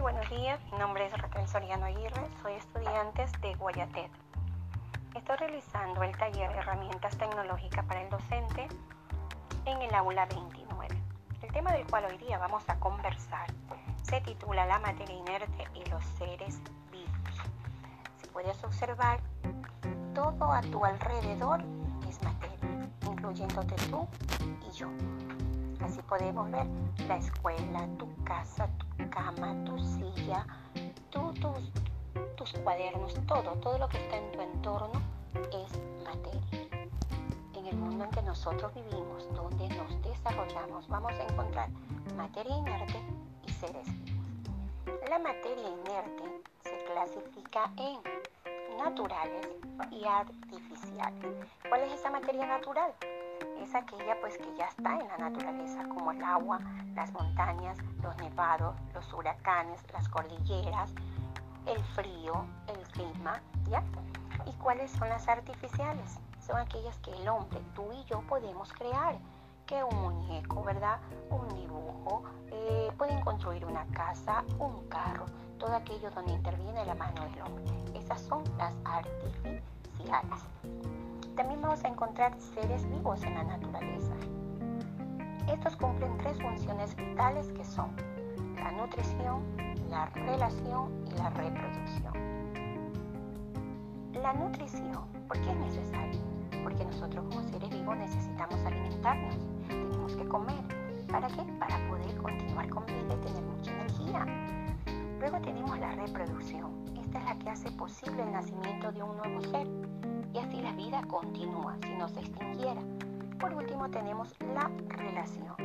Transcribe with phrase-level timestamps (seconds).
[0.00, 4.10] buenos días, mi nombre es Raquel Soriano Aguirre, soy estudiante de Guayatet.
[5.14, 8.68] Estoy realizando el taller herramientas tecnológicas para el docente
[9.66, 10.88] en el aula 29.
[11.42, 13.46] El tema del cual hoy día vamos a conversar
[14.02, 17.52] se titula La materia inerte y los seres vivos.
[18.20, 19.20] Si puedes observar,
[20.14, 21.62] todo a tu alrededor
[22.08, 24.08] es materia, incluyéndote tú
[24.66, 24.88] y yo.
[25.84, 26.66] Así podemos ver
[27.08, 30.46] la escuela, tu casa, tu cama, tu silla,
[31.10, 31.72] tus,
[32.36, 35.02] tus cuadernos, todo, todo lo que está en tu entorno
[35.34, 36.68] es materia.
[37.54, 41.68] En el mundo en que nosotros vivimos, donde nos desarrollamos, vamos a encontrar
[42.16, 43.00] materia inerte
[43.46, 44.26] y seres vivos.
[45.08, 48.00] La materia inerte se clasifica en
[48.78, 49.48] naturales
[49.90, 51.36] y artificiales.
[51.68, 52.92] ¿Cuál es esa materia natural?
[53.60, 56.58] Es aquella pues que ya está en la naturaleza, como el agua,
[56.94, 60.92] las montañas, los nevados, los huracanes, las cordilleras,
[61.66, 63.82] el frío, el clima, ¿ya?
[64.46, 66.18] ¿Y cuáles son las artificiales?
[66.40, 69.16] Son aquellas que el hombre, tú y yo podemos crear,
[69.66, 70.98] que un muñeco, ¿verdad?
[71.30, 75.26] Un dibujo, eh, pueden construir una casa, un carro,
[75.58, 77.98] todo aquello donde interviene la mano del hombre.
[77.98, 80.40] Esas son las artificiales.
[81.36, 84.12] También vamos a encontrar seres vivos en la naturaleza.
[85.48, 87.90] Estos cumplen tres funciones vitales que son
[88.56, 89.42] la nutrición,
[89.88, 92.12] la relación y la reproducción.
[94.12, 96.20] La nutrición, ¿por qué es necesaria?
[96.62, 100.62] Porque nosotros como seres vivos necesitamos alimentarnos, tenemos que comer.
[101.10, 101.42] ¿Para qué?
[101.58, 104.26] Para poder continuar con vida y tener mucha energía.
[105.18, 106.72] Luego tenemos la reproducción.
[107.00, 110.11] Esta es la que hace posible el nacimiento de un nuevo ser.
[110.32, 112.80] Y así la vida continúa si no se extinguiera.
[113.38, 115.56] Por último tenemos la relación,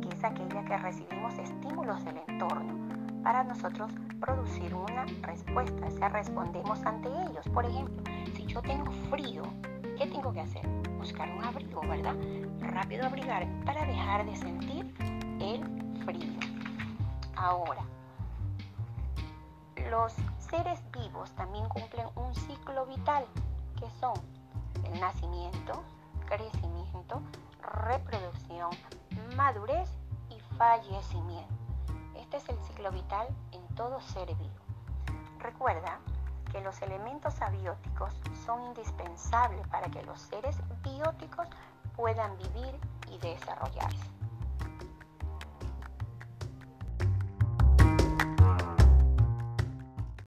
[0.00, 2.74] que es aquella que recibimos estímulos del entorno
[3.24, 7.48] para nosotros producir una respuesta, o sea, respondemos ante ellos.
[7.52, 8.02] Por ejemplo,
[8.36, 9.42] si yo tengo frío,
[9.98, 10.66] ¿qué tengo que hacer?
[10.98, 12.14] Buscar un abrigo, ¿verdad?
[12.60, 14.94] Rápido abrigar para dejar de sentir
[15.40, 15.62] el
[16.04, 16.32] frío.
[17.34, 17.82] Ahora,
[19.90, 23.24] los seres vivos también cumplen un ciclo vital,
[24.00, 24.14] son
[24.84, 25.82] el nacimiento,
[26.26, 27.22] crecimiento,
[27.60, 28.70] reproducción,
[29.36, 29.88] madurez
[30.30, 31.54] y fallecimiento.
[32.16, 34.54] Este es el ciclo vital en todo ser vivo.
[35.38, 36.00] Recuerda
[36.50, 38.14] que los elementos abióticos
[38.46, 41.48] son indispensables para que los seres bióticos
[41.96, 42.78] puedan vivir
[43.10, 44.23] y desarrollarse.